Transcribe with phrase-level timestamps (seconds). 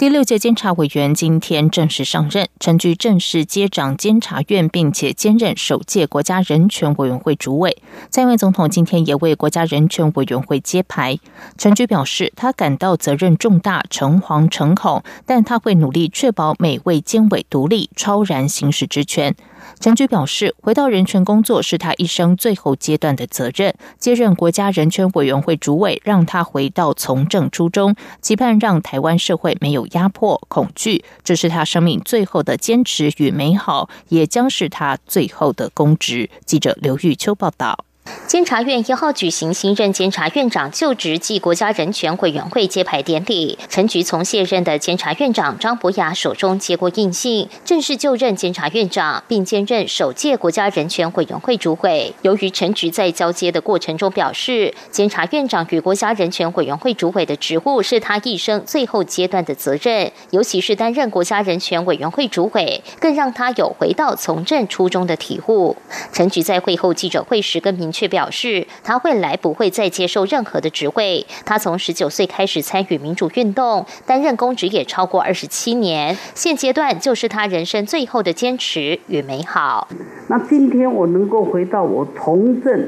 [0.00, 7.76] 第六届监察委员今天正式上任，陈菊正式接掌监察院，并且兼任首届国家人权委员会主委。
[8.08, 11.18] 蔡英文总统今天也为国家人权委员会揭牌。
[11.58, 19.36] 陈菊表示，他感到责任重大，诚惶诚恐，但他会努力确保每位监委独立、超然行使职权。
[19.78, 23.74] 陈菊表示，回到人权工作是他一生最后阶段的责任。
[23.98, 31.04] 接任国家人权委员会主委，让他回到从政初衷，期盼让台湾社会没有压迫、恐惧。
[31.22, 36.30] 这是他生命最后的坚持与美好，也将是他最后的公职。
[36.44, 37.84] 记者刘玉秋报道。
[38.26, 52.14] 监察院一号举行新任监察院长就职暨国家人权委员会揭牌典礼，陈菊从卸任的监察院长张博雅手中接过印信，正式就任监察院长，并兼任首届国家人权委员会主委。
[52.22, 65.76] 由于陈菊在交接的过程中表示，监察院长与国家人权委员会主委的职务是他一生最后阶段的责任，尤其是担任国家人权委员会主委，更让他有回到从政初衷的体悟。
[66.12, 68.10] 陈菊在会后记者会时跟明确却。
[68.10, 71.24] 表示他未来不会再接受任何的职位。
[71.44, 76.16] 他从十九岁开始参与民主运动，担任公职也超过二十七年。
[76.34, 79.86] 现阶段就是他人生最后的坚持与美好。
[80.26, 82.84] 那今天我能够回到我从政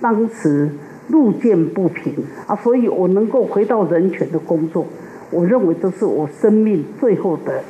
[0.00, 0.70] 当时
[1.08, 2.14] 路见不平
[2.46, 4.86] 啊，所以我能够回到人权的工作，
[5.32, 7.64] 我认为这是我生命最后的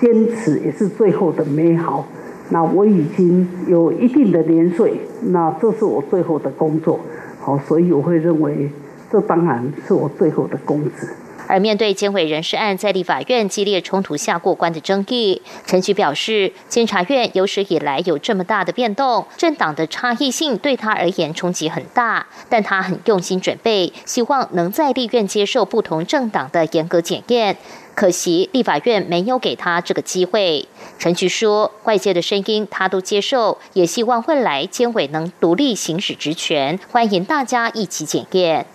[0.00, 2.04] 坚持，也是最后的美好。
[2.50, 5.00] 那我已经有一定的年岁，
[5.32, 7.00] 那这是我最后的工作，
[7.40, 8.70] 好，所以我会认为
[9.10, 11.08] 这当然是我最后的工资。
[11.48, 27.56] 而面对监委人事案在立法院激烈冲突下过关的争议，陈菊表示，监察院有史以来有这么大的变动，政党的差异性对他而言冲击很大，但他很用心准备，希望能在立院接受不同政党的严格检验。
[27.94, 30.68] 可惜立法院没有给他这个机会。
[30.98, 38.66] 陈菊说：“外界的声音他都接受，也希望未来监委能独立行使职权，欢迎大家一起检验。”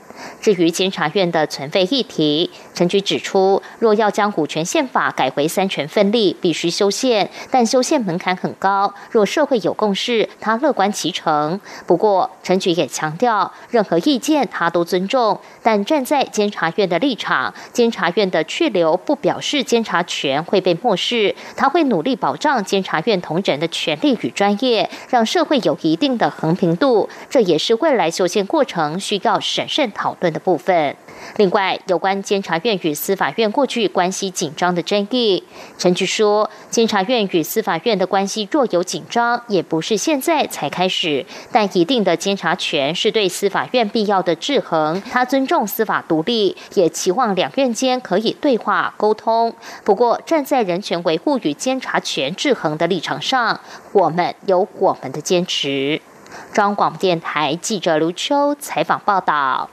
[0.41, 8.93] 至于监察院的存废议题，陈菊指出，若要将股权宪法改回三权分立，必须修宪，但修宪门槛很高。
[9.09, 11.59] 若社会有共识，他乐观其成。
[11.85, 21.35] 不过，陈菊也强调，任何意见他都尊重，但站在监察院的立场，监察院的去留不表示监察权会被漠视。
[21.55, 27.09] 他会努力保障监察院同仁的权利与专业，让社会有一定的衡平度。
[27.29, 30.95] 这也是未来修宪过程需要审慎讨讨论的部分。
[31.37, 35.41] 另外，有关监察院与司法院过去关系紧张的争议，
[35.77, 41.25] 陈局说，监察院与司法院的关系若有紧张，也不是现在才开始。
[41.51, 49.53] 但一定的监察权是对司法院必要的制衡，他尊重司法独立，也期望两院间可以对话沟通。
[49.85, 53.61] 不过，站在人权维护与监察权制衡的立场上，
[53.93, 56.01] 我们有我们的坚持。
[56.53, 59.69] 中央广播电台记者卢秋采访报道。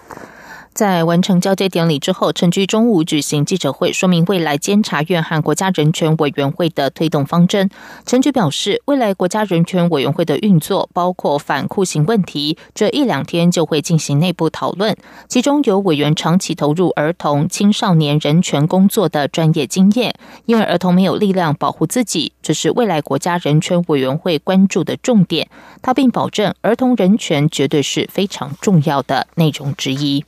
[0.79, 7.69] 在完成交接典礼之后，陈菊中午举行记者会，说明未来监察院和国家人权委员会的推动方针。
[8.07, 14.97] 陈局表示，未来国家人权委员会的运作包括反酷刑问题，这一两天就会进行内部讨论。
[15.27, 20.15] 其中有委员长期投入儿童、青少年人权工作的专业经验，
[20.47, 25.51] 因为儿童没有力量保护自己，这是未来国家人权委员会关注的重点。
[25.83, 30.25] 他并保证，儿童人权绝对是非常重要的内容之一。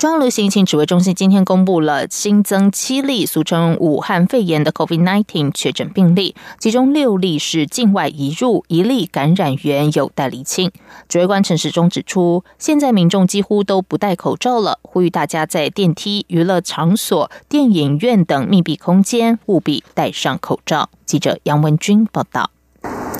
[0.00, 10.72] 中央流行疫情指挥中心今天公布了新增七例俗称武汉肺炎的 COVID-19 确诊病例，其中六例是境外移入，一例感染源有待厘清。
[11.06, 20.88] 指挥官陈时中指出，现在民众几乎都不戴口罩了，呼吁大家在电梯、娱乐场所、电影院等密闭空间务必戴上口罩。
[21.04, 22.50] 记者杨文君报道。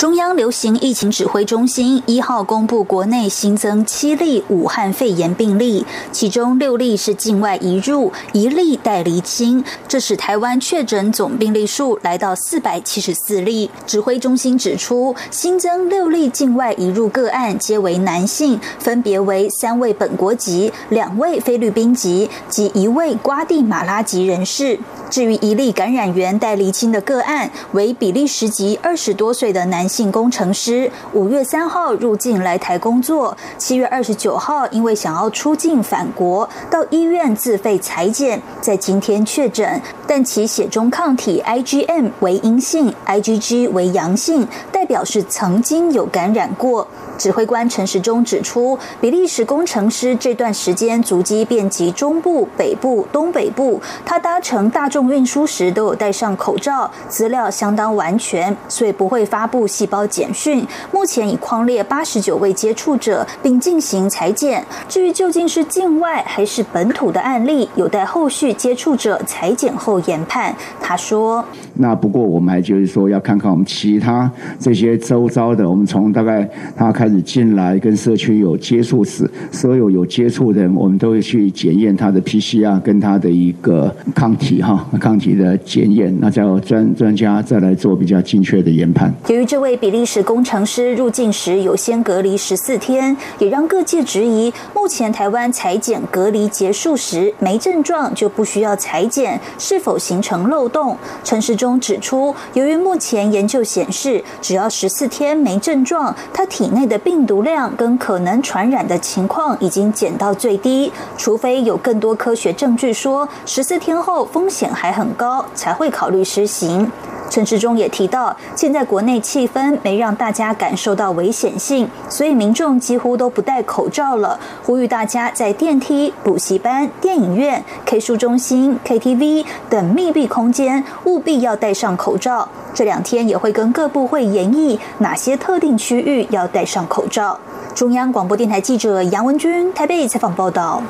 [0.01, 9.63] 中央流行疫情指挥中心一号公布，国内新增七例武汉肺炎病例，其中六例是境外移入，一例待厘清。
[9.87, 13.71] 这使台湾确诊总病例数来到四百七十四例。
[13.87, 24.81] 指挥中心指出，新增六例境外移入个案，皆为男性，分别为三位本国籍、两位菲律宾籍及一位瓜地马拉籍人士。
[25.11, 46.87] 至于一例感染源待厘清的个案，为比利时籍二十多岁的男性工程师，五月三号入境来台工作，七月二十九号因为想要出境返国，到医院自费裁剪，在今天确诊，但其血中抗体 IgM 为阴性，IgG 为阳性，代表是曾经有感染过。
[47.19, 60.67] 指挥官陈时中指出，比利时工程师这段时间足迹遍及中部、北部、东北部，他搭乘大众运输时都有戴上口罩，资料相当完全，所以不会发布细胞简讯。
[60.91, 64.67] 目前已框列八十九位接触者，并进行裁剪。
[64.89, 70.53] 至于究竟是境外还是本土的案例，有待后续接触者裁剪后研判。
[70.83, 71.45] 他说
[71.81, 76.47] ：“那不过我们还就是说要看看我们其他这些周遭的，我们从大概
[76.77, 89.15] 他开始。”进来跟社区有接触时，所有有接触的人，我们都会去检验他的 PCR 跟他的一个抗体哈，抗体的检验，那叫专专家再来做比较精确的研判。
[89.29, 100.97] 由于这位比利时工程师入境时有先隔离十四天，也让各界质疑，目前台湾裁剪隔离结束时没症状就不需要裁剪，是否形成漏洞？
[101.23, 116.91] 陈时中指出，由于目前研究显示，只要十四天没症状，他体内的病毒量跟可能传染的情况已经减到最低，除非有更多科学证据说十四天后风险还很高，才会考虑施行。
[117.31, 124.39] 陈志忠也提到，现在国内气氛没让大家感受到危险性，所以民众几乎都不戴口罩了。
[124.65, 132.49] 呼吁大家在电梯、补习班、电影院、K 书中心、KTV 等密闭空间务必要戴上口罩。
[132.75, 137.39] 这两天也会跟各部会研议哪些特定区域要戴上口罩。
[137.75, 140.83] 中央广播电台记者杨文君台北采访报道。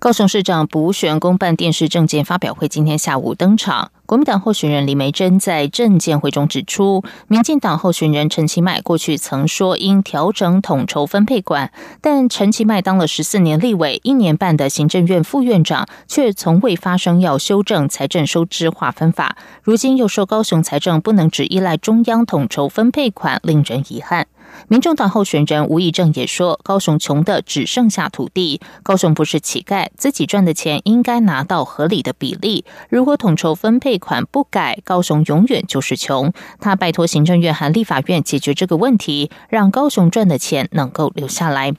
[0.00, 3.90] 高雄市长补选公办电视政见发表会今天下午登场。
[4.06, 11.70] 国民党候选人李梅珍在政见会中指出，民进党候选人陈其迈过去曾说应调整统筹分配管，
[12.00, 19.36] 但陈其迈当了十四年立委，一年半的行政院副院长，却从未发声要修正财政收支划分法。
[19.62, 24.26] 如今又说高雄财政不能只依赖中央统筹分配款，令人遗憾。
[24.68, 32.64] 民众党候选人吴以正也说，高雄穷的只剩下土地，高雄不是乞丐，自己赚的钱应该拿到合理的比例。
[32.88, 36.32] 如果统筹分配款不改，高雄永远就是穷。
[36.60, 41.74] 他拜托行政院和立法院解决这个问题，让高雄赚的钱能够留下来。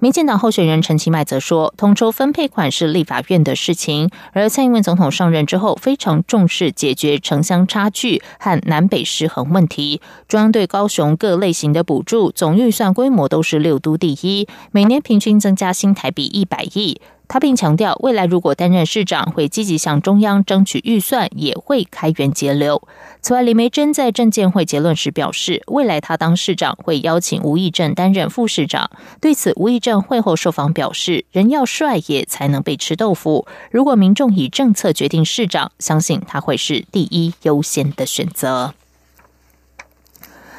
[0.00, 12.15] 民进党候选人陈其迈则说，统筹分配款是立法院的事情，而蔡英文总统上任之后非常重视解决城乡差距和南北失衡问题，中央对高雄各类型的补助。
[12.34, 17.00] 总预算规模都是六都第一，每年平均增加新台币一百亿。
[17.28, 22.80] 他并强调，未来如果担任市长，会积极向中央争取预算，也会开源节流。
[23.20, 28.88] 此外，李梅珍在证监会结论时表示，未来他当市长会邀请吴益政担任副市长。
[29.20, 33.48] 对此，吴益政会后受访表示，人要帅也才能被吃豆腐。
[33.72, 38.74] 如果民众以政策决定市长，相信他会是第一优先的选择。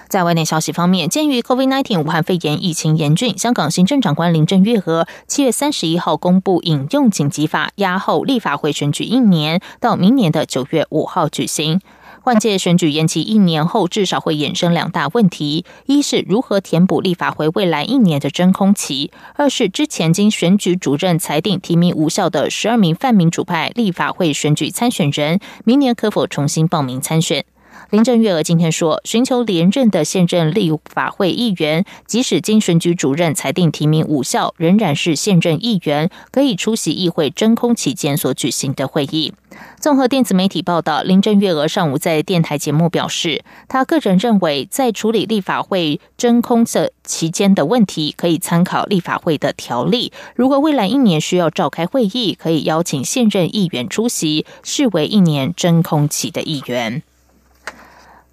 [0.08, 11.82] 在外电消息方面，鉴于 COVID-19 武汉肺炎疫情严峻，香港行政长官林郑月娥七月三十一号公布引用紧急法，押后立法会选举一年，到明年的九月五号举行。
[12.22, 27.46] 换届选举延期一年后，至少会衍生两大问题：一是如何填补立法会未来一年的真空期；二是之前经选举主任裁定提名无效的十二名泛民主派立法会选举参选人，明年可否重新报名参选？
[27.90, 39.34] 林郑月娥今天说，寻求连任的现任立法会议员，即使经选举主任裁定提名无效，仍然是现任议员，可以出席议会真空期间所举行的会议。
[39.80, 50.12] 综合电子媒体报道，林郑月娥上午在电台节目表示，她个人认为，在处理立法会真空的期间的问题，可以参考立法会的条例。
[50.36, 57.02] 如果未来一年需要召开会议，可以邀请现任议员出席，视为一年真空期的议员。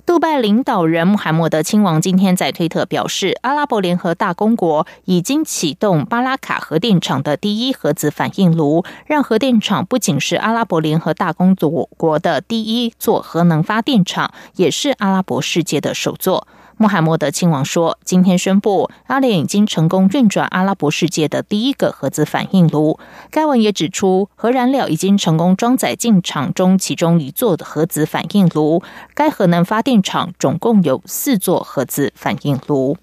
[0.07, 11.55] 杜拜领导人穆罕默德亲王今天在推特表示，阿拉伯联合大公国已经启动巴拉卡核电厂的第一核子反应炉，让核电厂不仅是阿拉伯联合大公
[11.97, 16.47] 国的第一座核能发电厂，也是阿拉伯世界的首座。
[16.77, 22.99] 穆罕默德亲王说：“今天宣布，阿联已经成功运转阿拉伯世界的第一个核子反应炉。”
[23.31, 28.83] 该文也指出，核燃料已经成功装载进厂中其中一座的核子反应炉。
[29.15, 32.97] 该核能发电厂总共有四座核子反应炉。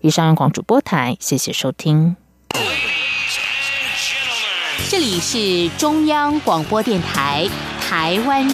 [0.00, 2.16] 以上，广主播台，谢谢收听。
[4.88, 7.48] 这里是中央广播电台。
[7.88, 8.44] 台湾